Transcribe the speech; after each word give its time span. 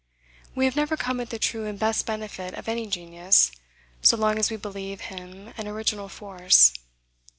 We 0.55 0.65
have 0.65 0.75
never 0.75 0.97
come 0.97 1.19
at 1.19 1.29
the 1.29 1.37
true 1.37 1.67
and 1.67 1.77
best 1.77 2.07
benefit 2.07 2.55
of 2.55 2.67
any 2.67 2.87
genius, 2.87 3.51
so 4.01 4.17
long 4.17 4.39
as 4.39 4.49
we 4.49 4.57
believe 4.57 4.99
him 5.01 5.53
an 5.57 5.67
original 5.67 6.09
force. 6.09 6.73